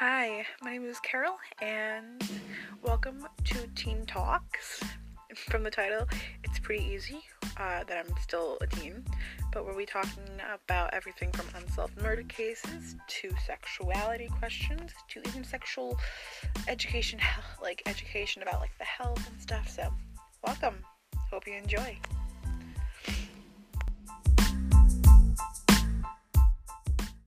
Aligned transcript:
Hi, 0.00 0.44
my 0.60 0.72
name 0.72 0.86
is 0.86 0.98
Carol, 0.98 1.36
and 1.62 2.20
welcome 2.82 3.28
to 3.44 3.68
Teen 3.76 4.04
Talks. 4.06 4.82
From 5.48 5.62
the 5.62 5.70
title, 5.70 6.08
it's 6.42 6.58
pretty 6.58 6.82
easy 6.82 7.22
uh, 7.58 7.84
that 7.84 8.04
I'm 8.04 8.12
still 8.20 8.58
a 8.60 8.66
teen, 8.66 9.04
but 9.52 9.64
we'll 9.64 9.76
be 9.76 9.86
talking 9.86 10.24
about 10.52 10.92
everything 10.92 11.30
from 11.30 11.46
unsolved 11.54 11.96
murder 12.02 12.24
cases 12.24 12.96
to 13.06 13.30
sexuality 13.46 14.28
questions 14.40 14.90
to 15.10 15.22
even 15.28 15.44
sexual 15.44 15.96
education, 16.66 17.20
like 17.62 17.80
education 17.86 18.42
about 18.42 18.60
like 18.60 18.76
the 18.78 18.84
health 18.84 19.24
and 19.30 19.40
stuff. 19.40 19.68
So, 19.68 19.94
welcome. 20.42 20.74
Hope 21.30 21.46
you 21.46 21.54
enjoy. 21.54 21.96